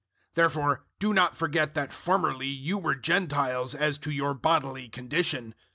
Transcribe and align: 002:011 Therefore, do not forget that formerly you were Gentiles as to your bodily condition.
002:011 0.29 0.33
Therefore, 0.33 0.85
do 0.97 1.13
not 1.13 1.37
forget 1.37 1.75
that 1.75 1.93
formerly 1.93 2.47
you 2.47 2.79
were 2.79 2.95
Gentiles 2.95 3.75
as 3.75 3.99
to 3.99 4.09
your 4.09 4.33
bodily 4.33 4.89
condition. 4.89 5.53